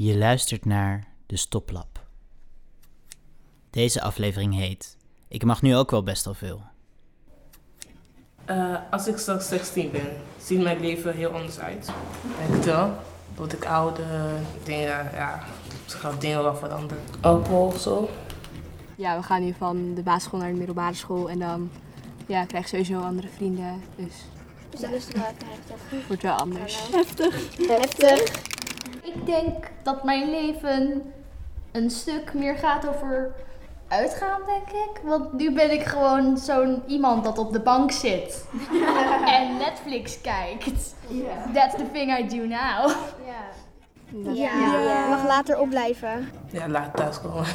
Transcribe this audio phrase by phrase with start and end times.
[0.00, 2.06] Je luistert naar de Stoplap.
[3.70, 4.96] Deze aflevering heet
[5.28, 6.62] Ik mag nu ook wel best wel veel.
[8.50, 10.06] Uh, als ik straks 16 ben,
[10.40, 11.90] ziet mijn leven heel anders uit.
[12.40, 12.94] En dan
[13.36, 14.06] word ik ouder,
[14.64, 15.44] dingen, ja,
[15.86, 17.02] gaat dingen wel veranderen.
[17.20, 18.08] Alcohol of zo.
[18.96, 21.70] Ja, we gaan nu van de basisschool naar de middelbare school en dan
[22.26, 23.82] ja, krijg je sowieso andere vrienden.
[23.96, 24.14] Dus
[24.70, 26.06] Dus dat is wel heftig.
[26.06, 26.90] wordt wel anders.
[26.90, 27.56] Heftig.
[27.68, 28.46] Heftig.
[29.02, 31.12] Ik denk dat mijn leven
[31.72, 33.34] een stuk meer gaat over
[33.88, 35.00] uitgaan, denk ik.
[35.04, 38.44] Want nu ben ik gewoon zo'n iemand dat op de bank zit
[39.38, 40.94] en Netflix kijkt.
[41.54, 42.90] That's the thing I do now.
[44.34, 46.28] Ja, je mag later opblijven.
[46.50, 47.46] Ja, laat thuis komen.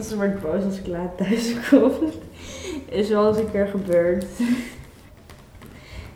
[0.00, 1.92] Ze wordt boos als ik laat thuis kom.
[2.86, 4.24] Is wel eens een keer gebeurd.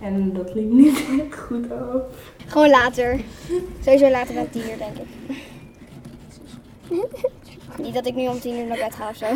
[0.02, 2.02] En dat liep niet echt goed af.
[2.46, 3.20] Gewoon later.
[3.84, 5.36] Sowieso later dan tien uur, denk ik.
[7.82, 9.26] Niet dat ik nu om tien uur naar bed ga of zo.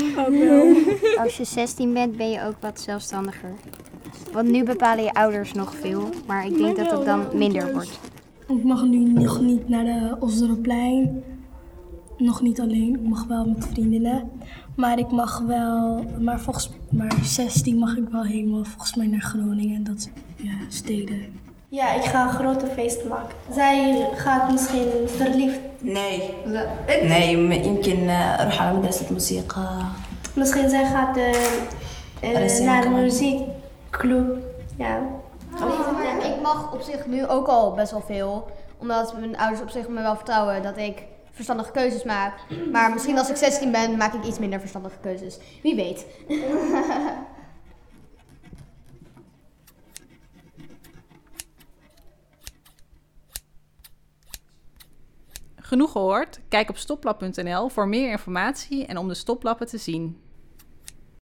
[1.23, 3.51] Als je 16 bent, ben je ook wat zelfstandiger.
[4.33, 8.01] Want nu bepalen je ouders nog veel, maar ik denk dat het dan minder wordt.
[8.49, 11.23] Ik mag nu nog niet naar de Osdorpplein
[12.22, 12.94] Nog niet alleen.
[12.96, 14.30] Ik mag wel met vriendinnen.
[14.76, 19.22] Maar ik mag wel, maar volgens maar 16 mag ik wel helemaal volgens mij naar
[19.22, 21.40] Groningen en dat soort ja, steden.
[21.70, 23.36] Ja, ik ga een grote feest maken.
[23.52, 25.60] Zij gaat misschien verliefd.
[25.82, 26.34] Nee
[27.04, 29.68] nee يمكن اروح على مدرسة موسيقى
[30.36, 31.30] Misschien zij gaat eh,
[32.20, 33.02] eh, Er is een naar een kamer.
[33.02, 34.38] muziekclub.
[34.78, 35.00] Ja.
[36.24, 38.48] Ik mag op zich nu ook al best wel veel.
[38.78, 42.39] Omdat mijn ouders op zich me wel vertrouwen dat ik verstandige keuzes maak.
[42.73, 45.39] Maar misschien als ik 16 ben, maak ik iets minder verstandige keuzes.
[45.63, 46.07] Wie weet.
[55.73, 56.41] Genoeg gehoord?
[56.49, 60.21] Kijk op stoplap.nl voor meer informatie en om de stoplappen te zien.